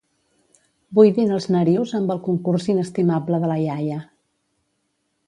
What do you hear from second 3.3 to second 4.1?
de la iaia.